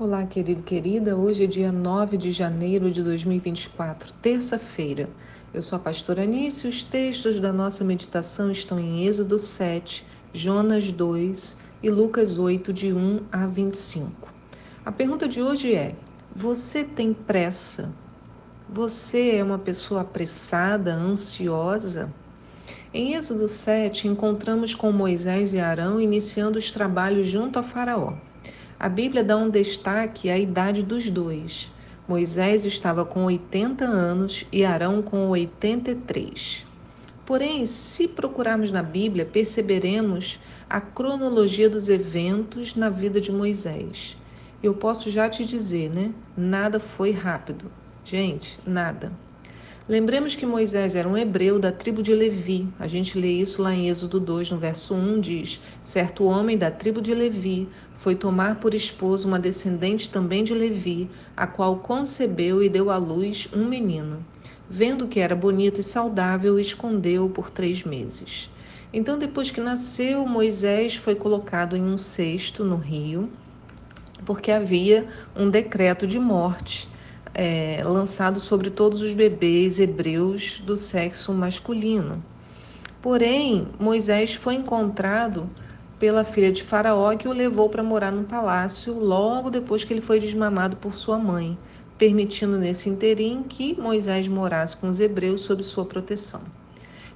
Olá, 0.00 0.24
querido 0.24 0.62
querida. 0.62 1.14
Hoje 1.14 1.44
é 1.44 1.46
dia 1.46 1.70
9 1.70 2.16
de 2.16 2.30
janeiro 2.30 2.90
de 2.90 3.02
2024, 3.02 4.14
terça-feira. 4.14 5.10
Eu 5.52 5.60
sou 5.60 5.76
a 5.76 5.78
pastora 5.78 6.22
Anice 6.22 6.66
os 6.66 6.82
textos 6.82 7.38
da 7.38 7.52
nossa 7.52 7.84
meditação 7.84 8.50
estão 8.50 8.80
em 8.80 9.04
Êxodo 9.04 9.38
7, 9.38 10.02
Jonas 10.32 10.90
2 10.90 11.58
e 11.82 11.90
Lucas 11.90 12.38
8, 12.38 12.72
de 12.72 12.94
1 12.94 13.24
a 13.30 13.46
25. 13.46 14.32
A 14.86 14.90
pergunta 14.90 15.28
de 15.28 15.42
hoje 15.42 15.74
é: 15.74 15.94
Você 16.34 16.82
tem 16.82 17.12
pressa? 17.12 17.92
Você 18.70 19.36
é 19.36 19.44
uma 19.44 19.58
pessoa 19.58 20.00
apressada, 20.00 20.94
ansiosa? 20.94 22.10
Em 22.94 23.12
Êxodo 23.12 23.46
7, 23.46 24.08
encontramos 24.08 24.74
com 24.74 24.90
Moisés 24.92 25.52
e 25.52 25.60
Arão 25.60 26.00
iniciando 26.00 26.58
os 26.58 26.70
trabalhos 26.70 27.26
junto 27.26 27.58
a 27.58 27.62
Faraó. 27.62 28.14
A 28.80 28.88
Bíblia 28.88 29.22
dá 29.22 29.36
um 29.36 29.50
destaque 29.50 30.30
à 30.30 30.38
idade 30.38 30.82
dos 30.82 31.10
dois. 31.10 31.70
Moisés 32.08 32.64
estava 32.64 33.04
com 33.04 33.26
80 33.26 33.84
anos 33.84 34.46
e 34.50 34.64
Arão 34.64 35.02
com 35.02 35.28
83. 35.28 36.64
Porém, 37.26 37.66
se 37.66 38.08
procurarmos 38.08 38.72
na 38.72 38.82
Bíblia, 38.82 39.26
perceberemos 39.26 40.40
a 40.68 40.80
cronologia 40.80 41.68
dos 41.68 41.90
eventos 41.90 42.74
na 42.74 42.88
vida 42.88 43.20
de 43.20 43.30
Moisés. 43.30 44.16
Eu 44.62 44.72
posso 44.72 45.10
já 45.10 45.28
te 45.28 45.44
dizer, 45.44 45.90
né? 45.90 46.14
Nada 46.34 46.80
foi 46.80 47.10
rápido. 47.10 47.70
Gente, 48.02 48.58
nada. 48.66 49.12
Lembremos 49.86 50.36
que 50.36 50.46
Moisés 50.46 50.94
era 50.94 51.08
um 51.08 51.16
hebreu 51.16 51.58
da 51.58 51.72
tribo 51.72 52.02
de 52.02 52.14
Levi. 52.14 52.66
A 52.78 52.86
gente 52.86 53.18
lê 53.18 53.32
isso 53.32 53.60
lá 53.60 53.74
em 53.74 53.88
Êxodo 53.88 54.20
2, 54.20 54.52
no 54.52 54.58
verso 54.58 54.94
1, 54.94 55.20
diz: 55.20 55.60
Certo 55.82 56.24
homem 56.24 56.56
da 56.56 56.70
tribo 56.70 57.02
de 57.02 57.12
Levi 57.12 57.68
foi 58.00 58.14
tomar 58.14 58.54
por 58.56 58.74
esposo 58.74 59.28
uma 59.28 59.38
descendente 59.38 60.08
também 60.08 60.42
de 60.42 60.54
Levi, 60.54 61.10
a 61.36 61.46
qual 61.46 61.76
concebeu 61.76 62.62
e 62.62 62.68
deu 62.68 62.90
à 62.90 62.96
luz 62.96 63.46
um 63.52 63.66
menino. 63.68 64.24
Vendo 64.70 65.06
que 65.06 65.20
era 65.20 65.36
bonito 65.36 65.80
e 65.80 65.82
saudável, 65.82 66.58
escondeu-o 66.58 67.28
por 67.28 67.50
três 67.50 67.84
meses. 67.84 68.50
Então, 68.90 69.18
depois 69.18 69.50
que 69.50 69.60
nasceu, 69.60 70.26
Moisés 70.26 70.96
foi 70.96 71.14
colocado 71.14 71.76
em 71.76 71.82
um 71.82 71.98
cesto 71.98 72.64
no 72.64 72.76
rio, 72.76 73.28
porque 74.24 74.50
havia 74.50 75.06
um 75.36 75.50
decreto 75.50 76.06
de 76.06 76.18
morte 76.18 76.88
é, 77.34 77.82
lançado 77.84 78.40
sobre 78.40 78.70
todos 78.70 79.02
os 79.02 79.12
bebês 79.12 79.78
hebreus 79.78 80.58
do 80.60 80.74
sexo 80.74 81.34
masculino. 81.34 82.24
Porém, 83.02 83.68
Moisés 83.78 84.32
foi 84.32 84.54
encontrado 84.54 85.50
pela 86.00 86.24
filha 86.24 86.50
de 86.50 86.62
Faraó 86.62 87.14
que 87.14 87.28
o 87.28 87.32
levou 87.32 87.68
para 87.68 87.82
morar 87.82 88.10
no 88.10 88.24
palácio 88.24 88.98
logo 88.98 89.50
depois 89.50 89.84
que 89.84 89.92
ele 89.92 90.00
foi 90.00 90.18
desmamado 90.18 90.76
por 90.76 90.94
sua 90.94 91.18
mãe, 91.18 91.58
permitindo 91.98 92.56
nesse 92.56 92.88
interim 92.88 93.44
que 93.46 93.78
Moisés 93.78 94.26
morasse 94.26 94.74
com 94.78 94.88
os 94.88 94.98
hebreus 94.98 95.42
sob 95.42 95.62
sua 95.62 95.84
proteção. 95.84 96.40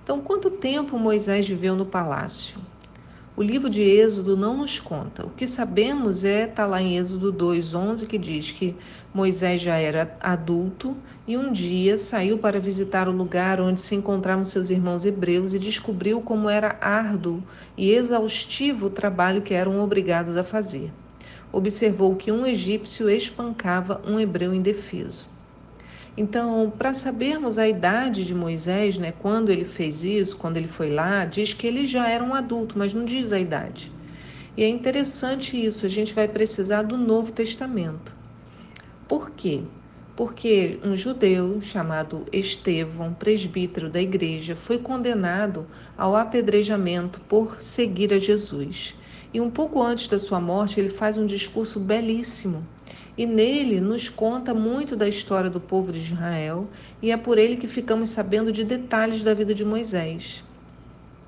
Então, 0.02 0.20
quanto 0.20 0.50
tempo 0.50 0.98
Moisés 0.98 1.48
viveu 1.48 1.74
no 1.74 1.86
palácio? 1.86 2.60
O 3.36 3.42
livro 3.42 3.68
de 3.68 3.82
Êxodo 3.82 4.36
não 4.36 4.58
nos 4.58 4.78
conta. 4.78 5.26
O 5.26 5.30
que 5.30 5.44
sabemos 5.44 6.22
é, 6.22 6.44
está 6.44 6.66
lá 6.68 6.80
em 6.80 6.96
Êxodo 6.96 7.32
2,11, 7.32 8.06
que 8.06 8.16
diz 8.16 8.52
que 8.52 8.76
Moisés 9.12 9.60
já 9.60 9.76
era 9.76 10.16
adulto 10.20 10.96
e 11.26 11.36
um 11.36 11.50
dia 11.50 11.98
saiu 11.98 12.38
para 12.38 12.60
visitar 12.60 13.08
o 13.08 13.12
lugar 13.12 13.60
onde 13.60 13.80
se 13.80 13.96
encontravam 13.96 14.44
seus 14.44 14.70
irmãos 14.70 15.04
hebreus 15.04 15.52
e 15.52 15.58
descobriu 15.58 16.20
como 16.20 16.48
era 16.48 16.78
árduo 16.80 17.42
e 17.76 17.90
exaustivo 17.90 18.86
o 18.86 18.90
trabalho 18.90 19.42
que 19.42 19.52
eram 19.52 19.80
obrigados 19.80 20.36
a 20.36 20.44
fazer. 20.44 20.92
Observou 21.50 22.14
que 22.14 22.30
um 22.30 22.46
egípcio 22.46 23.10
espancava 23.10 24.00
um 24.06 24.20
hebreu 24.20 24.54
indefeso. 24.54 25.33
Então, 26.16 26.72
para 26.78 26.94
sabermos 26.94 27.58
a 27.58 27.68
idade 27.68 28.24
de 28.24 28.34
Moisés, 28.34 28.98
né, 28.98 29.12
quando 29.12 29.50
ele 29.50 29.64
fez 29.64 30.04
isso, 30.04 30.36
quando 30.36 30.56
ele 30.56 30.68
foi 30.68 30.90
lá, 30.92 31.24
diz 31.24 31.52
que 31.52 31.66
ele 31.66 31.86
já 31.86 32.08
era 32.08 32.22
um 32.22 32.32
adulto, 32.32 32.78
mas 32.78 32.94
não 32.94 33.04
diz 33.04 33.32
a 33.32 33.40
idade. 33.40 33.92
E 34.56 34.62
é 34.62 34.68
interessante 34.68 35.62
isso, 35.62 35.84
a 35.84 35.88
gente 35.88 36.14
vai 36.14 36.28
precisar 36.28 36.82
do 36.82 36.96
Novo 36.96 37.32
Testamento. 37.32 38.14
Por 39.08 39.30
quê? 39.30 39.62
Porque 40.14 40.78
um 40.84 40.96
judeu 40.96 41.60
chamado 41.60 42.24
Estevão, 42.32 43.12
presbítero 43.12 43.90
da 43.90 44.00
igreja, 44.00 44.54
foi 44.54 44.78
condenado 44.78 45.66
ao 45.98 46.14
apedrejamento 46.14 47.20
por 47.22 47.60
seguir 47.60 48.14
a 48.14 48.18
Jesus. 48.18 48.94
E 49.34 49.40
um 49.40 49.50
pouco 49.50 49.82
antes 49.82 50.06
da 50.06 50.16
sua 50.16 50.40
morte, 50.40 50.78
ele 50.78 50.88
faz 50.88 51.18
um 51.18 51.26
discurso 51.26 51.80
belíssimo 51.80 52.64
e 53.18 53.26
nele 53.26 53.80
nos 53.80 54.08
conta 54.08 54.54
muito 54.54 54.94
da 54.94 55.08
história 55.08 55.50
do 55.50 55.60
povo 55.60 55.90
de 55.90 55.98
Israel 55.98 56.68
e 57.02 57.10
é 57.10 57.16
por 57.16 57.36
ele 57.36 57.56
que 57.56 57.66
ficamos 57.66 58.10
sabendo 58.10 58.52
de 58.52 58.62
detalhes 58.62 59.24
da 59.24 59.34
vida 59.34 59.52
de 59.52 59.64
Moisés. 59.64 60.44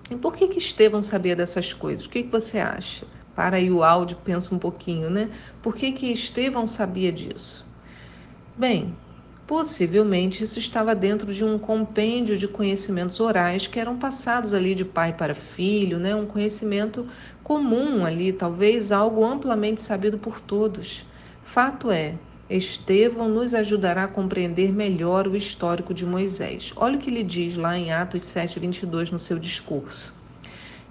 E 0.08 0.14
por 0.14 0.36
que 0.36 0.46
que 0.46 0.58
Estevão 0.58 1.02
sabia 1.02 1.34
dessas 1.34 1.74
coisas? 1.74 2.06
O 2.06 2.10
que, 2.10 2.22
que 2.22 2.30
você 2.30 2.60
acha? 2.60 3.04
Para 3.34 3.56
aí 3.56 3.72
o 3.72 3.82
áudio, 3.82 4.16
pensa 4.24 4.54
um 4.54 4.58
pouquinho, 4.58 5.10
né? 5.10 5.28
Por 5.60 5.74
que 5.74 5.90
que 5.90 6.06
Estevão 6.06 6.64
sabia 6.64 7.10
disso? 7.10 7.66
Bem, 8.56 8.96
Possivelmente 9.46 10.42
isso 10.42 10.58
estava 10.58 10.92
dentro 10.92 11.32
de 11.32 11.44
um 11.44 11.56
compêndio 11.56 12.36
de 12.36 12.48
conhecimentos 12.48 13.20
orais 13.20 13.68
que 13.68 13.78
eram 13.78 13.96
passados 13.96 14.52
ali 14.52 14.74
de 14.74 14.84
pai 14.84 15.12
para 15.12 15.34
filho, 15.34 15.98
né? 15.98 16.16
um 16.16 16.26
conhecimento 16.26 17.06
comum 17.44 18.04
ali, 18.04 18.32
talvez 18.32 18.90
algo 18.90 19.24
amplamente 19.24 19.80
sabido 19.80 20.18
por 20.18 20.40
todos. 20.40 21.06
Fato 21.44 21.92
é, 21.92 22.16
Estevão 22.50 23.28
nos 23.28 23.54
ajudará 23.54 24.04
a 24.04 24.08
compreender 24.08 24.72
melhor 24.72 25.28
o 25.28 25.36
histórico 25.36 25.94
de 25.94 26.04
Moisés. 26.04 26.72
Olha 26.74 26.96
o 26.96 26.98
que 27.00 27.08
ele 27.08 27.22
diz 27.22 27.56
lá 27.56 27.78
em 27.78 27.92
Atos 27.92 28.22
7:22 28.22 29.12
no 29.12 29.18
seu 29.18 29.38
discurso. 29.38 30.12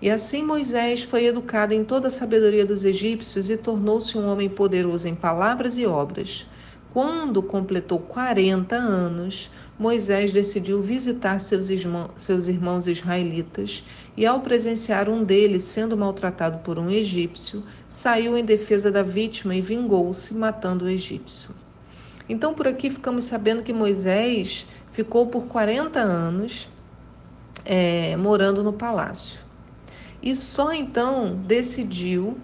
E 0.01 0.09
assim 0.09 0.43
Moisés 0.43 1.03
foi 1.03 1.25
educado 1.25 1.73
em 1.73 1.83
toda 1.83 2.07
a 2.07 2.11
sabedoria 2.11 2.65
dos 2.65 2.85
egípcios 2.85 3.49
e 3.49 3.57
tornou-se 3.57 4.17
um 4.17 4.27
homem 4.27 4.47
poderoso 4.47 5.07
em 5.07 5.15
palavras 5.15 5.77
e 5.77 5.85
obras. 5.85 6.45
Quando 6.95 7.43
completou 7.43 7.99
40 7.99 8.73
anos, 8.73 9.51
Moisés 9.77 10.31
decidiu 10.31 10.81
visitar 10.81 11.37
seus, 11.41 11.67
irmãos, 11.67 12.11
seus 12.15 12.47
irmãos 12.47 12.87
israelitas 12.87 13.83
e, 14.15 14.25
ao 14.25 14.39
presenciar 14.39 15.09
um 15.09 15.21
deles 15.21 15.65
sendo 15.65 15.97
maltratado 15.97 16.59
por 16.59 16.79
um 16.79 16.89
egípcio, 16.89 17.61
saiu 17.89 18.37
em 18.37 18.45
defesa 18.45 18.89
da 18.89 19.03
vítima 19.03 19.53
e 19.53 19.59
vingou-se, 19.59 20.33
matando 20.33 20.85
o 20.85 20.89
egípcio. 20.89 21.49
Então, 22.29 22.53
por 22.53 22.65
aqui 22.65 22.89
ficamos 22.89 23.25
sabendo 23.25 23.61
que 23.61 23.73
Moisés 23.73 24.65
ficou 24.89 25.27
por 25.27 25.47
40 25.47 25.99
anos 25.99 26.69
é, 27.65 28.15
morando 28.15 28.63
no 28.63 28.71
palácio. 28.71 29.41
E 30.23 30.33
só 30.33 30.71
então 30.71 31.35
decidiu 31.45 32.37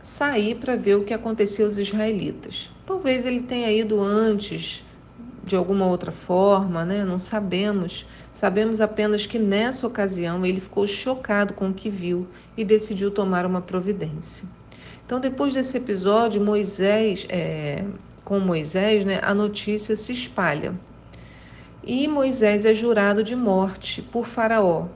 sair 0.00 0.56
para 0.56 0.76
ver 0.76 0.96
o 0.96 1.04
que 1.04 1.12
acontecia 1.12 1.64
aos 1.64 1.78
israelitas. 1.78 2.70
Talvez 2.86 3.26
ele 3.26 3.40
tenha 3.40 3.70
ido 3.70 4.00
antes 4.00 4.84
de 5.44 5.56
alguma 5.56 5.86
outra 5.86 6.12
forma, 6.12 6.84
né? 6.84 7.04
Não 7.04 7.18
sabemos. 7.18 8.06
Sabemos 8.32 8.80
apenas 8.80 9.26
que 9.26 9.38
nessa 9.38 9.86
ocasião 9.86 10.44
ele 10.44 10.60
ficou 10.60 10.86
chocado 10.86 11.54
com 11.54 11.70
o 11.70 11.74
que 11.74 11.90
viu 11.90 12.28
e 12.56 12.64
decidiu 12.64 13.10
tomar 13.10 13.44
uma 13.46 13.60
providência. 13.60 14.46
Então, 15.04 15.18
depois 15.18 15.54
desse 15.54 15.76
episódio, 15.76 16.44
Moisés, 16.44 17.26
é, 17.30 17.82
com 18.24 18.38
Moisés, 18.38 19.06
né, 19.06 19.20
a 19.22 19.32
notícia 19.32 19.96
se 19.96 20.12
espalha. 20.12 20.74
E 21.82 22.06
Moisés 22.06 22.66
é 22.66 22.74
jurado 22.74 23.24
de 23.24 23.34
morte 23.34 24.02
por 24.02 24.26
Faraó. 24.26 24.86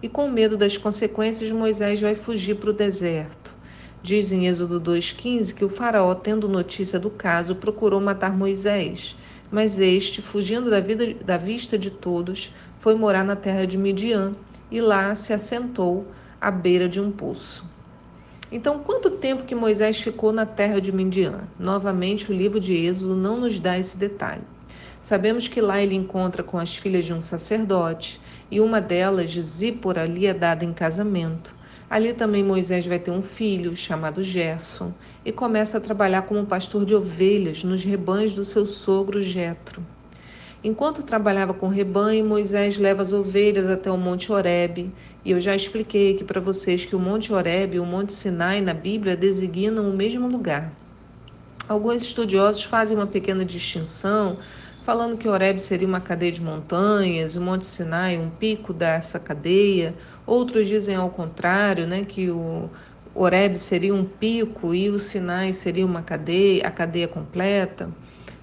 E 0.00 0.08
com 0.08 0.28
medo 0.28 0.56
das 0.56 0.78
consequências, 0.78 1.50
Moisés 1.50 2.00
vai 2.00 2.14
fugir 2.14 2.54
para 2.54 2.70
o 2.70 2.72
deserto. 2.72 3.59
Diz 4.02 4.32
em 4.32 4.46
Êxodo 4.46 4.80
2,15 4.80 5.52
que 5.52 5.64
o 5.64 5.68
faraó, 5.68 6.14
tendo 6.14 6.48
notícia 6.48 6.98
do 6.98 7.10
caso, 7.10 7.54
procurou 7.54 8.00
matar 8.00 8.34
Moisés, 8.34 9.14
mas 9.52 9.78
este, 9.78 10.22
fugindo 10.22 10.70
da, 10.70 10.80
vida, 10.80 11.12
da 11.22 11.36
vista 11.36 11.76
de 11.76 11.90
todos, 11.90 12.54
foi 12.78 12.94
morar 12.94 13.22
na 13.22 13.36
terra 13.36 13.66
de 13.66 13.76
Midian 13.76 14.34
e 14.70 14.80
lá 14.80 15.14
se 15.14 15.34
assentou 15.34 16.06
à 16.40 16.50
beira 16.50 16.88
de 16.88 16.98
um 16.98 17.10
poço. 17.10 17.68
Então, 18.50 18.78
quanto 18.78 19.10
tempo 19.10 19.44
que 19.44 19.54
Moisés 19.54 20.00
ficou 20.00 20.32
na 20.32 20.46
terra 20.46 20.80
de 20.80 20.90
Midian? 20.90 21.42
Novamente, 21.58 22.32
o 22.32 22.34
livro 22.34 22.58
de 22.58 22.72
Êxodo 22.72 23.14
não 23.14 23.36
nos 23.36 23.60
dá 23.60 23.78
esse 23.78 23.98
detalhe. 23.98 24.42
Sabemos 25.02 25.46
que 25.46 25.60
lá 25.60 25.80
ele 25.80 25.94
encontra 25.94 26.42
com 26.42 26.58
as 26.58 26.74
filhas 26.74 27.04
de 27.04 27.12
um 27.12 27.20
sacerdote 27.20 28.18
e 28.50 28.60
uma 28.60 28.80
delas, 28.80 29.30
Zípora, 29.30 30.06
lhe 30.06 30.26
é 30.26 30.32
dada 30.32 30.64
em 30.64 30.72
casamento. 30.72 31.54
Ali 31.90 32.12
também 32.12 32.44
Moisés 32.44 32.86
vai 32.86 33.00
ter 33.00 33.10
um 33.10 33.20
filho 33.20 33.74
chamado 33.74 34.22
Gerson 34.22 34.94
e 35.24 35.32
começa 35.32 35.76
a 35.76 35.80
trabalhar 35.80 36.22
como 36.22 36.46
pastor 36.46 36.84
de 36.84 36.94
ovelhas 36.94 37.64
nos 37.64 37.84
rebanhos 37.84 38.32
do 38.32 38.44
seu 38.44 38.64
sogro 38.64 39.20
Jetro. 39.20 39.84
Enquanto 40.62 41.02
trabalhava 41.02 41.52
com 41.52 41.66
rebanho, 41.66 42.24
Moisés 42.24 42.78
leva 42.78 43.02
as 43.02 43.12
ovelhas 43.12 43.68
até 43.68 43.90
o 43.90 43.96
Monte 43.96 44.30
Horebe, 44.30 44.92
e 45.24 45.32
eu 45.32 45.40
já 45.40 45.52
expliquei 45.52 46.14
aqui 46.14 46.22
para 46.22 46.40
vocês 46.40 46.84
que 46.84 46.94
o 46.94 47.00
Monte 47.00 47.32
Horebe 47.32 47.78
e 47.78 47.80
o 47.80 47.84
Monte 47.84 48.12
Sinai 48.12 48.60
na 48.60 48.74
Bíblia 48.74 49.16
designam 49.16 49.90
o 49.90 49.96
mesmo 49.96 50.28
lugar. 50.28 50.72
Alguns 51.68 52.02
estudiosos 52.02 52.62
fazem 52.62 52.96
uma 52.96 53.06
pequena 53.06 53.44
distinção, 53.44 54.38
falando 54.90 55.16
que 55.16 55.28
Horeb 55.28 55.60
seria 55.60 55.86
uma 55.86 56.00
cadeia 56.00 56.32
de 56.32 56.42
montanhas, 56.42 57.36
o 57.36 57.40
Monte 57.40 57.64
Sinai 57.64 58.18
um 58.18 58.28
pico 58.28 58.72
dessa 58.72 59.20
cadeia. 59.20 59.94
Outros 60.26 60.66
dizem 60.66 60.96
ao 60.96 61.08
contrário, 61.08 61.86
né, 61.86 62.04
que 62.04 62.28
o 62.28 62.68
Horeb 63.14 63.56
seria 63.56 63.94
um 63.94 64.04
pico 64.04 64.74
e 64.74 64.90
o 64.90 64.98
Sinai 64.98 65.52
seria 65.52 65.86
uma 65.86 66.02
cadeia, 66.02 66.66
a 66.66 66.72
cadeia 66.72 67.06
completa. 67.06 67.88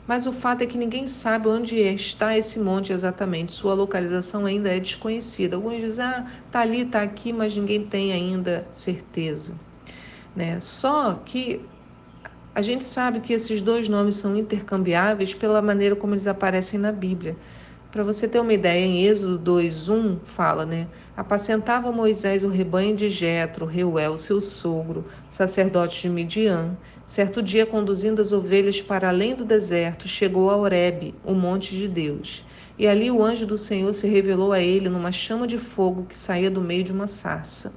Mas 0.07 0.25
o 0.25 0.31
fato 0.31 0.61
é 0.61 0.65
que 0.65 0.77
ninguém 0.77 1.05
sabe 1.05 1.49
onde 1.49 1.79
está 1.79 2.37
esse 2.37 2.61
monte 2.61 2.93
exatamente. 2.93 3.51
Sua 3.51 3.73
localização 3.73 4.45
ainda 4.45 4.73
é 4.73 4.79
desconhecida. 4.79 5.57
Alguns 5.57 5.81
dizem, 5.81 6.05
ah, 6.05 6.27
tá 6.49 6.61
ali, 6.61 6.85
tá 6.85 7.01
aqui, 7.01 7.33
mas 7.33 7.57
ninguém 7.57 7.85
tem 7.85 8.13
ainda 8.13 8.65
certeza. 8.71 9.53
Né? 10.33 10.61
Só 10.61 11.15
que 11.25 11.59
a 12.57 12.61
gente 12.63 12.83
sabe 12.83 13.19
que 13.19 13.33
esses 13.33 13.61
dois 13.61 13.87
nomes 13.87 14.15
são 14.15 14.35
intercambiáveis 14.35 15.31
pela 15.31 15.61
maneira 15.61 15.95
como 15.95 16.15
eles 16.15 16.25
aparecem 16.25 16.79
na 16.79 16.91
Bíblia. 16.91 17.37
Para 17.91 18.03
você 18.03 18.27
ter 18.27 18.39
uma 18.39 18.51
ideia, 18.51 18.83
em 18.83 19.05
Êxodo 19.05 19.37
2:1 19.37 20.17
fala, 20.23 20.65
né? 20.65 20.87
Apacentava 21.15 21.91
Moisés 21.91 22.43
o 22.43 22.49
rebanho 22.49 22.95
de 22.95 23.11
Jetro, 23.11 23.67
Reuel, 23.67 24.17
seu 24.17 24.41
sogro, 24.41 25.05
sacerdote 25.29 26.01
de 26.01 26.09
Midian. 26.09 26.75
Certo 27.05 27.43
dia, 27.43 27.63
conduzindo 27.63 28.23
as 28.23 28.31
ovelhas 28.31 28.81
para 28.81 29.09
além 29.09 29.35
do 29.35 29.45
deserto, 29.45 30.07
chegou 30.07 30.49
a 30.49 30.55
Horebe, 30.55 31.13
o 31.23 31.35
monte 31.35 31.77
de 31.77 31.87
Deus. 31.87 32.43
E 32.75 32.87
ali 32.87 33.11
o 33.11 33.23
anjo 33.23 33.45
do 33.45 33.55
Senhor 33.55 33.93
se 33.93 34.07
revelou 34.07 34.51
a 34.51 34.59
ele 34.59 34.89
numa 34.89 35.11
chama 35.11 35.45
de 35.45 35.59
fogo 35.59 36.07
que 36.09 36.17
saía 36.17 36.49
do 36.49 36.59
meio 36.59 36.83
de 36.83 36.91
uma 36.91 37.05
sarça. 37.05 37.71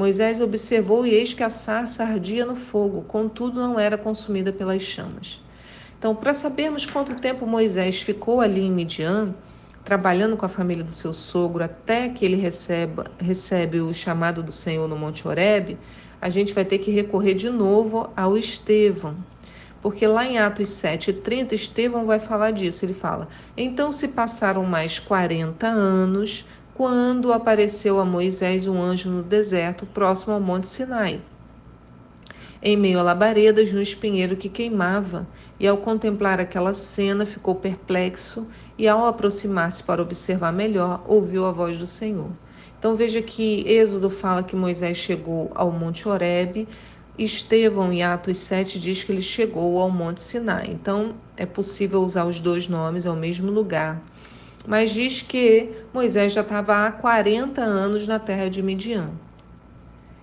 Moisés 0.00 0.40
observou 0.40 1.06
e 1.06 1.10
eis 1.10 1.34
que 1.34 1.42
a 1.42 1.50
sarça 1.50 2.02
ardia 2.02 2.46
no 2.46 2.56
fogo, 2.56 3.02
contudo 3.02 3.60
não 3.60 3.78
era 3.78 3.98
consumida 3.98 4.50
pelas 4.50 4.80
chamas. 4.80 5.44
Então, 5.98 6.14
para 6.14 6.32
sabermos 6.32 6.86
quanto 6.86 7.14
tempo 7.16 7.46
Moisés 7.46 8.00
ficou 8.00 8.40
ali 8.40 8.62
em 8.62 8.72
Midian, 8.72 9.34
trabalhando 9.84 10.38
com 10.38 10.46
a 10.46 10.48
família 10.48 10.82
do 10.82 10.90
seu 10.90 11.12
sogro 11.12 11.62
até 11.62 12.08
que 12.08 12.24
ele 12.24 12.36
receba, 12.36 13.10
recebe 13.18 13.78
o 13.82 13.92
chamado 13.92 14.42
do 14.42 14.50
Senhor 14.50 14.88
no 14.88 14.96
Monte 14.96 15.28
Horebe, 15.28 15.76
a 16.18 16.30
gente 16.30 16.54
vai 16.54 16.64
ter 16.64 16.78
que 16.78 16.90
recorrer 16.90 17.34
de 17.34 17.50
novo 17.50 18.08
ao 18.16 18.38
Estevão. 18.38 19.18
Porque 19.82 20.06
lá 20.06 20.24
em 20.24 20.38
Atos 20.38 20.70
7:30 20.70 21.52
Estevão 21.54 22.06
vai 22.06 22.18
falar 22.18 22.52
disso. 22.52 22.84
Ele 22.86 22.94
fala: 22.94 23.28
Então 23.56 23.92
se 23.92 24.08
passaram 24.08 24.64
mais 24.64 24.98
40 24.98 25.66
anos 25.66 26.46
quando 26.74 27.32
apareceu 27.32 28.00
a 28.00 28.04
Moisés 28.04 28.66
um 28.66 28.80
anjo 28.80 29.10
no 29.10 29.22
deserto, 29.22 29.86
próximo 29.86 30.32
ao 30.32 30.40
Monte 30.40 30.66
Sinai. 30.66 31.20
Em 32.62 32.76
meio 32.76 32.98
a 32.98 33.02
labaredas, 33.02 33.72
no 33.72 33.80
espinheiro 33.80 34.36
que 34.36 34.48
queimava, 34.48 35.26
e 35.58 35.66
ao 35.66 35.78
contemplar 35.78 36.38
aquela 36.38 36.74
cena 36.74 37.24
ficou 37.24 37.54
perplexo 37.54 38.46
e, 38.76 38.86
ao 38.86 39.06
aproximar-se 39.06 39.82
para 39.82 40.02
observar 40.02 40.52
melhor, 40.52 41.02
ouviu 41.06 41.46
a 41.46 41.52
voz 41.52 41.78
do 41.78 41.86
Senhor. 41.86 42.30
Então 42.78 42.94
veja 42.94 43.20
que 43.20 43.66
Êxodo 43.66 44.08
fala 44.08 44.42
que 44.42 44.56
Moisés 44.56 44.96
chegou 44.96 45.50
ao 45.54 45.70
Monte 45.70 46.08
Horebe, 46.08 46.68
Estevão, 47.18 47.92
em 47.92 48.02
Atos 48.02 48.38
7, 48.38 48.78
diz 48.78 49.04
que 49.04 49.12
ele 49.12 49.20
chegou 49.20 49.78
ao 49.78 49.90
Monte 49.90 50.22
Sinai. 50.22 50.68
Então 50.70 51.14
é 51.36 51.44
possível 51.44 52.02
usar 52.02 52.24
os 52.24 52.40
dois 52.40 52.68
nomes 52.68 53.04
ao 53.04 53.16
mesmo 53.16 53.50
lugar 53.50 54.02
mas 54.66 54.90
diz 54.90 55.22
que 55.22 55.70
Moisés 55.92 56.32
já 56.32 56.42
estava 56.42 56.86
há 56.86 56.92
40 56.92 57.60
anos 57.60 58.06
na 58.06 58.18
terra 58.18 58.48
de 58.48 58.62
Midian. 58.62 59.10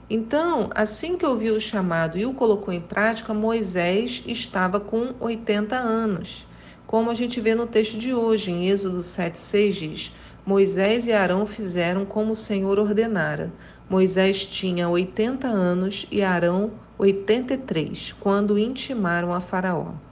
Então, 0.09 0.69
assim 0.73 1.17
que 1.17 1.25
ouviu 1.25 1.55
o 1.55 1.61
chamado 1.61 2.17
e 2.17 2.25
o 2.25 2.33
colocou 2.33 2.73
em 2.73 2.79
prática, 2.79 3.33
Moisés 3.33 4.23
estava 4.25 4.79
com 4.79 5.13
80 5.19 5.75
anos. 5.75 6.47
Como 6.85 7.11
a 7.11 7.13
gente 7.13 7.41
vê 7.41 7.53
no 7.53 7.67
texto 7.67 7.97
de 7.97 8.13
hoje, 8.13 8.51
em 8.51 8.69
Êxodo 8.69 8.99
7,6 8.99 9.71
diz: 9.71 10.13
Moisés 10.45 11.07
e 11.07 11.11
Arão 11.11 11.45
fizeram 11.45 12.05
como 12.05 12.31
o 12.31 12.35
Senhor 12.37 12.79
ordenara. 12.79 13.51
Moisés 13.89 14.45
tinha 14.45 14.87
80 14.87 15.45
anos 15.45 16.07
e 16.09 16.23
Arão 16.23 16.71
83, 16.97 18.13
quando 18.13 18.57
intimaram 18.57 19.33
a 19.33 19.41
Faraó. 19.41 20.06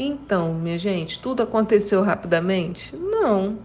Então, 0.00 0.54
minha 0.54 0.78
gente, 0.78 1.18
tudo 1.18 1.42
aconteceu 1.42 2.02
rapidamente? 2.04 2.94
Não. 2.94 3.58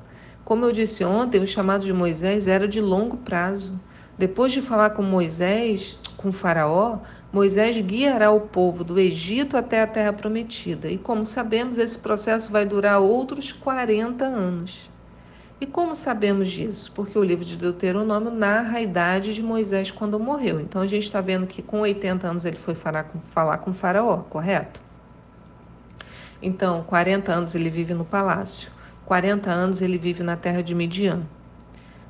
Como 0.43 0.65
eu 0.65 0.71
disse 0.71 1.03
ontem, 1.03 1.39
o 1.39 1.45
chamado 1.45 1.85
de 1.85 1.93
Moisés 1.93 2.47
era 2.47 2.67
de 2.67 2.81
longo 2.81 3.17
prazo. 3.17 3.79
Depois 4.17 4.51
de 4.51 4.59
falar 4.59 4.89
com 4.89 5.03
Moisés, 5.03 5.99
com 6.17 6.31
Faraó, 6.31 6.97
Moisés 7.31 7.79
guiará 7.79 8.31
o 8.31 8.41
povo 8.41 8.83
do 8.83 8.99
Egito 8.99 9.55
até 9.55 9.83
a 9.83 9.85
terra 9.85 10.11
prometida. 10.11 10.89
E 10.89 10.97
como 10.97 11.23
sabemos, 11.23 11.77
esse 11.77 11.99
processo 11.99 12.51
vai 12.51 12.65
durar 12.65 12.99
outros 12.99 13.51
40 13.51 14.25
anos. 14.25 14.89
E 15.61 15.67
como 15.67 15.95
sabemos 15.95 16.49
disso? 16.49 16.91
Porque 16.95 17.17
o 17.17 17.23
livro 17.23 17.45
de 17.45 17.55
Deuteronômio 17.55 18.31
narra 18.31 18.79
a 18.79 18.81
idade 18.81 19.35
de 19.35 19.43
Moisés 19.43 19.91
quando 19.91 20.19
morreu. 20.19 20.59
Então 20.59 20.81
a 20.81 20.87
gente 20.87 21.03
está 21.03 21.21
vendo 21.21 21.45
que 21.45 21.61
com 21.61 21.81
80 21.81 22.25
anos 22.27 22.43
ele 22.43 22.57
foi 22.57 22.73
falar 22.73 23.03
com, 23.03 23.19
falar 23.19 23.59
com 23.59 23.71
Faraó, 23.71 24.17
correto? 24.23 24.81
Então, 26.45 26.83
40 26.83 27.31
anos 27.31 27.55
ele 27.55 27.69
vive 27.69 27.93
no 27.93 28.03
palácio, 28.03 28.69
40 29.05 29.49
anos 29.49 29.81
ele 29.81 29.97
vive 29.97 30.23
na 30.23 30.35
terra 30.35 30.61
de 30.61 30.75
Midian. 30.75 31.21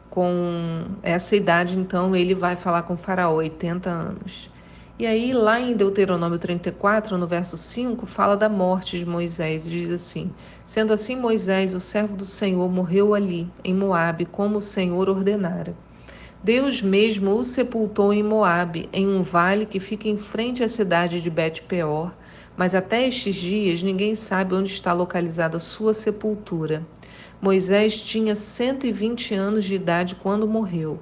Com 0.09 0.85
essa 1.03 1.35
idade, 1.35 1.77
então, 1.77 2.15
ele 2.15 2.33
vai 2.33 2.55
falar 2.55 2.81
com 2.81 2.97
Faraó, 2.97 3.35
80 3.35 3.91
anos. 3.91 4.51
E 4.97 5.05
aí, 5.05 5.33
lá 5.33 5.59
em 5.59 5.75
Deuteronômio 5.75 6.39
34, 6.39 7.15
no 7.15 7.27
verso 7.27 7.55
5, 7.55 8.07
fala 8.07 8.35
da 8.35 8.49
morte 8.49 8.97
de 8.97 9.05
Moisés 9.05 9.67
e 9.67 9.69
diz 9.69 9.91
assim: 9.91 10.31
Sendo 10.65 10.93
assim, 10.93 11.15
Moisés, 11.15 11.75
o 11.75 11.79
servo 11.79 12.15
do 12.15 12.25
Senhor, 12.25 12.67
morreu 12.71 13.13
ali, 13.13 13.47
em 13.63 13.73
Moabe, 13.73 14.25
como 14.25 14.57
o 14.57 14.61
Senhor 14.61 15.09
ordenara. 15.09 15.75
Deus 16.43 16.81
mesmo 16.81 17.35
o 17.35 17.43
sepultou 17.43 18.11
em 18.11 18.23
Moabe, 18.23 18.89
em 18.91 19.07
um 19.07 19.21
vale 19.21 19.65
que 19.65 19.79
fica 19.79 20.07
em 20.07 20.17
frente 20.17 20.63
à 20.63 20.67
cidade 20.67 21.21
de 21.21 21.29
Bet-peor, 21.29 22.11
mas 22.55 22.75
até 22.75 23.07
estes 23.07 23.35
dias 23.35 23.81
ninguém 23.83 24.15
sabe 24.15 24.55
onde 24.55 24.71
está 24.71 24.93
localizada 24.93 25.59
sua 25.59 25.93
sepultura. 25.93 26.85
Moisés 27.41 28.01
tinha 28.01 28.35
120 28.35 29.33
anos 29.33 29.65
de 29.65 29.75
idade 29.75 30.15
quando 30.15 30.47
morreu. 30.47 30.99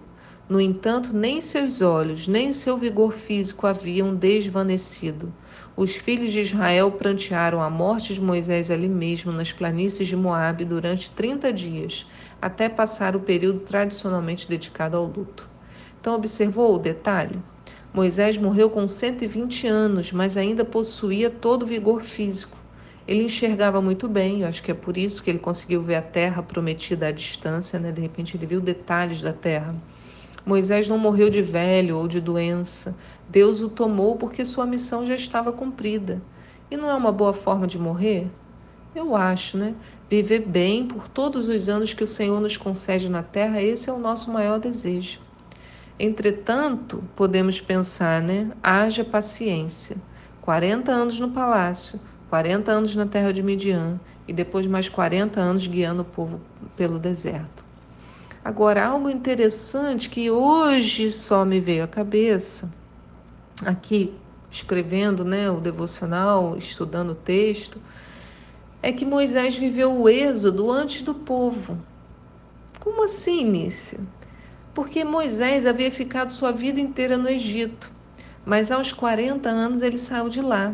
No 0.49 0.59
entanto, 0.59 1.15
nem 1.15 1.39
seus 1.39 1.81
olhos, 1.81 2.27
nem 2.27 2.51
seu 2.51 2.77
vigor 2.77 3.13
físico 3.13 3.67
haviam 3.67 4.13
desvanecido. 4.13 5.33
Os 5.77 5.95
filhos 5.95 6.31
de 6.31 6.41
Israel 6.41 6.91
prantearam 6.91 7.61
a 7.61 7.69
morte 7.69 8.13
de 8.13 8.21
Moisés 8.21 8.69
ali 8.69 8.89
mesmo, 8.89 9.31
nas 9.31 9.53
planícies 9.53 10.07
de 10.09 10.15
Moabe, 10.15 10.65
durante 10.65 11.11
30 11.11 11.53
dias, 11.53 12.05
até 12.41 12.67
passar 12.67 13.15
o 13.15 13.21
período 13.21 13.61
tradicionalmente 13.61 14.49
dedicado 14.49 14.97
ao 14.97 15.05
luto. 15.05 15.49
Então, 15.99 16.15
observou 16.15 16.75
o 16.75 16.79
detalhe? 16.79 17.39
Moisés 17.93 18.37
morreu 18.37 18.69
com 18.69 18.87
120 18.87 19.67
anos, 19.67 20.13
mas 20.13 20.37
ainda 20.37 20.63
possuía 20.63 21.29
todo 21.29 21.63
o 21.63 21.65
vigor 21.65 22.01
físico. 22.01 22.57
Ele 23.05 23.23
enxergava 23.23 23.81
muito 23.81 24.07
bem, 24.07 24.41
eu 24.41 24.47
acho 24.47 24.63
que 24.63 24.71
é 24.71 24.73
por 24.73 24.95
isso 24.95 25.21
que 25.21 25.29
ele 25.29 25.39
conseguiu 25.39 25.81
ver 25.83 25.95
a 25.95 26.01
terra 26.01 26.41
prometida 26.41 27.07
à 27.07 27.11
distância, 27.11 27.77
né? 27.77 27.91
De 27.91 27.99
repente 27.99 28.37
ele 28.37 28.45
viu 28.45 28.61
detalhes 28.61 29.21
da 29.21 29.33
terra. 29.33 29.75
Moisés 30.45 30.87
não 30.87 30.97
morreu 30.97 31.29
de 31.29 31.41
velho 31.41 31.97
ou 31.97 32.07
de 32.07 32.21
doença. 32.21 32.95
Deus 33.27 33.61
o 33.61 33.67
tomou 33.67 34.15
porque 34.15 34.45
sua 34.45 34.65
missão 34.65 35.05
já 35.05 35.15
estava 35.15 35.51
cumprida. 35.51 36.21
E 36.69 36.77
não 36.77 36.89
é 36.89 36.95
uma 36.95 37.11
boa 37.11 37.33
forma 37.33 37.67
de 37.67 37.77
morrer? 37.77 38.31
Eu 38.95 39.17
acho, 39.17 39.57
né? 39.57 39.75
Viver 40.09 40.39
bem 40.39 40.87
por 40.87 41.09
todos 41.09 41.49
os 41.49 41.67
anos 41.67 41.93
que 41.93 42.05
o 42.05 42.07
Senhor 42.07 42.39
nos 42.39 42.55
concede 42.55 43.09
na 43.09 43.21
terra, 43.21 43.61
esse 43.61 43.89
é 43.89 43.93
o 43.93 43.99
nosso 43.99 44.31
maior 44.31 44.59
desejo. 44.59 45.19
Entretanto, 46.03 47.03
podemos 47.15 47.61
pensar, 47.61 48.23
né? 48.23 48.49
Haja 48.63 49.05
paciência. 49.05 49.97
40 50.41 50.91
anos 50.91 51.19
no 51.19 51.29
palácio, 51.29 52.01
40 52.27 52.71
anos 52.71 52.95
na 52.95 53.05
terra 53.05 53.31
de 53.31 53.43
Midian 53.43 53.99
e 54.27 54.33
depois 54.33 54.65
mais 54.65 54.89
40 54.89 55.39
anos 55.39 55.67
guiando 55.67 56.01
o 56.01 56.05
povo 56.05 56.41
pelo 56.75 56.97
deserto. 56.97 57.63
Agora, 58.43 58.83
algo 58.83 59.11
interessante 59.11 60.09
que 60.09 60.31
hoje 60.31 61.11
só 61.11 61.45
me 61.45 61.59
veio 61.59 61.83
à 61.83 61.87
cabeça, 61.87 62.67
aqui 63.63 64.11
escrevendo 64.49 65.23
né, 65.23 65.51
o 65.51 65.59
devocional, 65.59 66.57
estudando 66.57 67.11
o 67.11 67.15
texto, 67.15 67.79
é 68.81 68.91
que 68.91 69.05
Moisés 69.05 69.55
viveu 69.55 69.95
o 69.95 70.09
êxodo 70.09 70.71
antes 70.71 71.03
do 71.03 71.13
povo. 71.13 71.77
Como 72.79 73.03
assim, 73.03 73.45
Nícia? 73.45 73.99
Porque 74.73 75.03
Moisés 75.03 75.65
havia 75.65 75.91
ficado 75.91 76.29
sua 76.29 76.51
vida 76.51 76.79
inteira 76.79 77.17
no 77.17 77.29
Egito, 77.29 77.91
mas 78.45 78.71
aos 78.71 78.91
40 78.91 79.49
anos 79.49 79.81
ele 79.81 79.97
saiu 79.97 80.29
de 80.29 80.41
lá. 80.41 80.73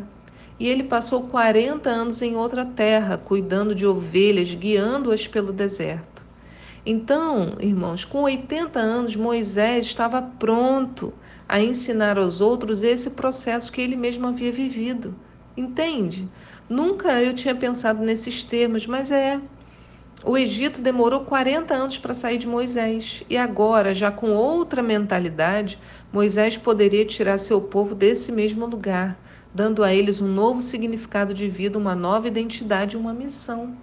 E 0.59 0.67
ele 0.67 0.83
passou 0.83 1.23
40 1.23 1.89
anos 1.89 2.21
em 2.21 2.35
outra 2.35 2.65
terra, 2.65 3.17
cuidando 3.17 3.75
de 3.75 3.85
ovelhas, 3.85 4.53
guiando-as 4.53 5.27
pelo 5.27 5.53
deserto. 5.53 6.25
Então, 6.83 7.57
irmãos, 7.59 8.05
com 8.05 8.23
80 8.23 8.79
anos, 8.79 9.15
Moisés 9.15 9.85
estava 9.85 10.21
pronto 10.21 11.13
a 11.47 11.59
ensinar 11.59 12.17
aos 12.17 12.41
outros 12.41 12.81
esse 12.81 13.11
processo 13.11 13.71
que 13.71 13.81
ele 13.81 13.95
mesmo 13.95 14.27
havia 14.27 14.51
vivido. 14.51 15.13
Entende? 15.55 16.27
Nunca 16.69 17.21
eu 17.21 17.33
tinha 17.33 17.53
pensado 17.53 18.03
nesses 18.03 18.43
termos, 18.43 18.87
mas 18.87 19.11
é. 19.11 19.39
O 20.25 20.35
Egito 20.35 20.81
demorou 20.81 21.21
40 21.21 21.73
anos 21.75 21.97
para 21.99 22.13
sair 22.13 22.39
de 22.39 22.47
Moisés 22.47 23.23
e 23.29 23.37
agora, 23.37 23.93
já 23.93 24.11
com 24.11 24.31
outra 24.31 24.81
mentalidade, 24.81 25.79
Moisés 26.11 26.57
poderia 26.57 27.05
tirar 27.05 27.37
seu 27.37 27.61
povo 27.61 27.93
desse 27.93 28.31
mesmo 28.31 28.65
lugar, 28.65 29.17
dando 29.53 29.83
a 29.83 29.93
eles 29.93 30.19
um 30.19 30.27
novo 30.27 30.61
significado 30.61 31.35
de 31.35 31.47
vida, 31.47 31.77
uma 31.77 31.93
nova 31.93 32.27
identidade, 32.27 32.97
uma 32.97 33.13
missão. 33.13 33.77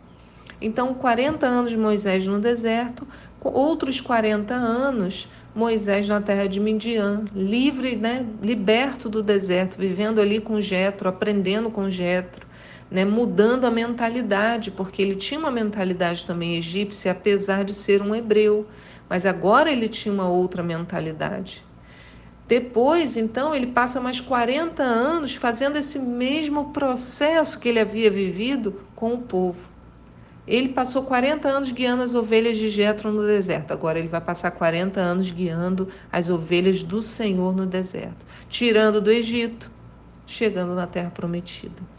Então, 0.61 0.93
40 0.93 1.47
anos 1.47 1.71
de 1.71 1.77
Moisés 1.77 2.27
no 2.27 2.41
deserto, 2.41 3.07
outros 3.41 4.01
40 4.01 4.55
anos 4.55 5.29
Moisés 5.55 6.09
na 6.09 6.21
terra 6.21 6.49
de 6.49 6.59
Midian, 6.59 7.27
livre, 7.33 7.95
né, 7.95 8.27
liberto 8.43 9.09
do 9.09 9.23
deserto, 9.23 9.79
vivendo 9.79 10.21
ali 10.21 10.41
com 10.41 10.61
Jetro, 10.61 11.09
aprendendo 11.09 11.71
com 11.71 11.89
Jetro, 11.89 12.45
né, 12.91 13.05
mudando 13.05 13.65
a 13.65 13.71
mentalidade, 13.71 14.71
porque 14.71 15.03
ele 15.03 15.17
tinha 15.17 15.41
uma 15.41 15.51
mentalidade 15.51 16.25
também 16.25 16.57
egípcia, 16.57 17.13
apesar 17.13 17.65
de 17.65 17.75
ser 17.75 18.03
um 18.03 18.15
hebreu, 18.15 18.67
mas 19.09 19.27
agora 19.27 19.71
ele 19.71 19.89
tinha 19.89 20.13
uma 20.13 20.29
outra 20.29 20.63
mentalidade. 20.63 21.65
Depois, 22.47 23.17
então, 23.17 23.55
ele 23.55 23.69
passa 23.69 24.01
mais 24.01 24.21
40 24.21 24.83
anos 24.83 25.35
fazendo 25.35 25.77
esse 25.77 25.99
mesmo 25.99 26.71
processo 26.73 27.59
que 27.59 27.69
ele 27.69 27.81
havia 27.81 28.11
vivido 28.11 28.83
com 28.95 29.15
o 29.15 29.19
povo. 29.19 29.71
Ele 30.47 30.69
passou 30.69 31.05
40 31.05 31.49
anos 31.49 31.73
guiando 31.73 32.03
as 32.03 32.15
ovelhas 32.15 32.59
de 32.59 32.69
Jetro 32.69 33.11
no 33.11 33.27
deserto. 33.27 33.73
Agora 33.73 33.99
ele 33.99 34.09
vai 34.09 34.21
passar 34.21 34.51
40 34.51 35.01
anos 35.01 35.31
guiando 35.31 35.89
as 36.13 36.29
ovelhas 36.29 36.83
do 36.83 37.01
Senhor 37.01 37.57
no 37.57 37.65
deserto, 37.65 38.27
tirando 38.47 39.01
do 39.01 39.11
Egito, 39.11 39.71
chegando 40.27 40.75
na 40.75 40.87
terra 40.87 41.11
prometida. 41.11 41.94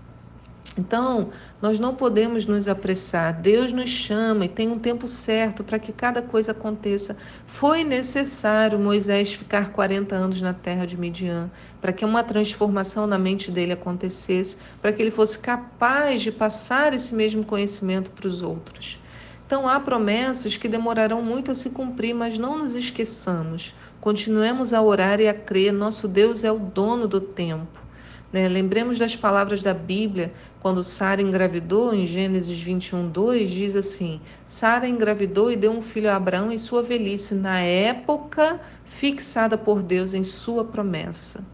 Então, 0.78 1.30
nós 1.62 1.80
não 1.80 1.96
podemos 1.96 2.46
nos 2.46 2.68
apressar. 2.68 3.34
Deus 3.40 3.72
nos 3.72 3.90
chama 3.90 4.44
e 4.46 4.50
tem 4.50 4.70
um 4.70 4.78
tempo 4.78 5.08
certo 5.08 5.64
para 5.64 5.80
que 5.80 5.94
cada 5.94 6.22
coisa 6.22 6.52
aconteça. 6.52 7.16
Foi 7.48 7.84
necessário 7.84 8.78
Moisés 8.78 9.34
ficar 9.34 9.72
40 9.72 10.14
anos 10.14 10.42
na 10.42 10.54
terra 10.54 10.86
de 10.86 10.98
Midian 10.98 11.50
para 11.80 11.94
que 11.94 12.04
uma 12.04 12.24
transformação 12.24 13.08
na 13.08 13.18
mente 13.18 13.52
dele 13.52 13.72
acontecesse, 13.72 14.58
para 14.82 14.92
que 14.92 15.02
ele 15.02 15.12
fosse 15.12 15.40
capaz 15.40 16.22
de 16.22 16.32
passar 16.32 16.94
esse 16.94 17.16
mesmo 17.16 17.46
conhecimento 17.46 18.12
para 18.12 18.28
os 18.28 18.42
outros. 18.42 19.00
Então, 19.46 19.68
há 19.68 19.80
promessas 19.80 20.58
que 20.58 20.68
demorarão 20.68 21.22
muito 21.22 21.52
a 21.52 21.56
se 21.56 21.70
cumprir, 21.70 22.16
mas 22.16 22.38
não 22.40 22.58
nos 22.58 22.74
esqueçamos. 22.74 23.76
Continuemos 24.02 24.74
a 24.74 24.82
orar 24.82 25.22
e 25.22 25.28
a 25.28 25.34
crer. 25.34 25.72
Nosso 25.72 26.08
Deus 26.08 26.44
é 26.44 26.52
o 26.52 26.58
dono 26.58 27.08
do 27.08 27.22
tempo. 27.22 27.85
Né? 28.32 28.48
Lembremos 28.48 29.00
das 29.00 29.16
palavras 29.16 29.62
da 29.62 29.74
Bíblia, 29.74 30.34
quando 30.60 30.84
Sara 30.84 31.22
engravidou, 31.22 31.94
em 31.94 32.06
Gênesis 32.06 32.60
21, 32.60 33.10
2, 33.10 33.50
diz 33.50 33.76
assim: 33.76 34.20
Sara 34.46 34.88
engravidou 34.88 35.52
e 35.52 35.56
deu 35.56 35.72
um 35.72 35.82
filho 35.82 36.10
a 36.10 36.16
Abraão 36.16 36.52
em 36.52 36.58
sua 36.58 36.82
velhice, 36.82 37.36
na 37.36 37.60
época 37.60 38.60
fixada 38.84 39.58
por 39.58 39.82
Deus 39.82 40.14
em 40.14 40.24
sua 40.24 40.64
promessa. 40.66 41.46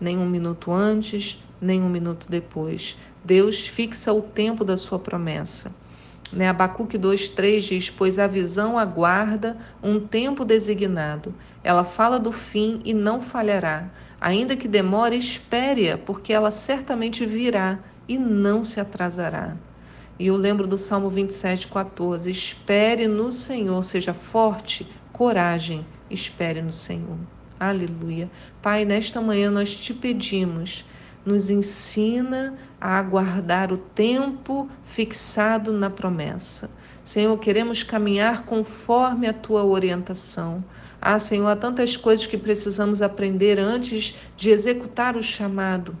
Nem 0.00 0.18
um 0.18 0.26
minuto 0.26 0.72
antes, 0.72 1.42
nem 1.60 1.82
um 1.82 1.88
minuto 1.88 2.26
depois. 2.28 2.96
Deus 3.24 3.66
fixa 3.66 4.12
o 4.12 4.20
tempo 4.20 4.64
da 4.64 4.76
sua 4.76 4.98
promessa. 4.98 5.74
Né? 6.34 6.48
Abacuque 6.48 6.98
2,3 6.98 7.60
diz: 7.60 7.90
Pois 7.90 8.18
a 8.18 8.26
visão 8.26 8.76
aguarda 8.76 9.56
um 9.82 10.00
tempo 10.00 10.44
designado. 10.44 11.34
Ela 11.62 11.84
fala 11.84 12.18
do 12.18 12.32
fim 12.32 12.80
e 12.84 12.92
não 12.92 13.20
falhará. 13.20 13.88
Ainda 14.20 14.56
que 14.56 14.66
demore, 14.66 15.16
espere-a, 15.16 15.96
porque 15.96 16.32
ela 16.32 16.50
certamente 16.50 17.24
virá 17.24 17.78
e 18.08 18.18
não 18.18 18.64
se 18.64 18.80
atrasará. 18.80 19.56
E 20.18 20.26
eu 20.26 20.36
lembro 20.36 20.66
do 20.66 20.78
Salmo 20.78 21.08
27, 21.08 21.68
14: 21.68 22.30
Espere 22.30 23.06
no 23.06 23.30
Senhor, 23.30 23.82
seja 23.82 24.12
forte, 24.12 24.88
coragem, 25.12 25.86
espere 26.10 26.60
no 26.60 26.72
Senhor. 26.72 27.18
Aleluia. 27.58 28.28
Pai, 28.60 28.84
nesta 28.84 29.20
manhã 29.20 29.50
nós 29.50 29.78
te 29.78 29.94
pedimos, 29.94 30.84
nos 31.24 31.48
ensina 31.50 32.54
a 32.80 32.98
aguardar 32.98 33.72
o 33.72 33.78
tempo 33.78 34.68
fixado 34.82 35.72
na 35.72 35.88
promessa. 35.88 36.70
Senhor, 37.02 37.36
queremos 37.38 37.82
caminhar 37.82 38.44
conforme 38.44 39.26
a 39.26 39.32
tua 39.32 39.64
orientação. 39.64 40.64
Ah, 41.00 41.18
Senhor, 41.18 41.46
há 41.48 41.56
tantas 41.56 41.96
coisas 41.96 42.26
que 42.26 42.38
precisamos 42.38 43.02
aprender 43.02 43.60
antes 43.60 44.14
de 44.36 44.50
executar 44.50 45.16
o 45.16 45.22
chamado. 45.22 45.96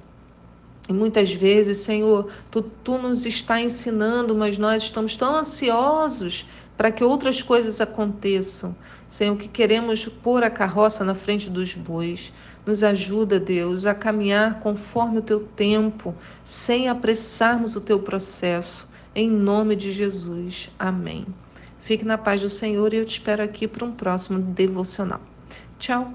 E 0.88 0.92
muitas 0.92 1.32
vezes, 1.32 1.78
Senhor, 1.78 2.30
tu, 2.50 2.62
tu 2.62 2.98
nos 2.98 3.24
está 3.24 3.60
ensinando, 3.60 4.34
mas 4.34 4.58
nós 4.58 4.82
estamos 4.82 5.16
tão 5.16 5.36
ansiosos 5.36 6.46
para 6.76 6.90
que 6.90 7.04
outras 7.04 7.42
coisas 7.42 7.80
aconteçam. 7.80 8.74
Senhor, 9.08 9.36
que 9.36 9.48
queremos 9.48 10.06
pôr 10.06 10.42
a 10.42 10.50
carroça 10.50 11.04
na 11.04 11.14
frente 11.14 11.48
dos 11.48 11.74
bois. 11.74 12.32
Nos 12.66 12.82
ajuda, 12.82 13.38
Deus, 13.38 13.84
a 13.84 13.94
caminhar 13.94 14.60
conforme 14.60 15.18
o 15.18 15.22
teu 15.22 15.40
tempo, 15.40 16.14
sem 16.42 16.88
apressarmos 16.88 17.76
o 17.76 17.80
teu 17.80 18.00
processo. 18.00 18.88
Em 19.14 19.30
nome 19.30 19.76
de 19.76 19.92
Jesus. 19.92 20.70
Amém. 20.78 21.26
Fique 21.82 22.04
na 22.04 22.16
paz 22.16 22.40
do 22.40 22.48
Senhor 22.48 22.94
e 22.94 22.96
eu 22.96 23.04
te 23.04 23.18
espero 23.18 23.42
aqui 23.42 23.68
para 23.68 23.84
um 23.84 23.92
próximo 23.92 24.40
devocional. 24.40 25.20
Tchau! 25.78 26.14